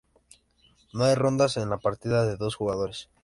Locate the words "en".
1.57-1.69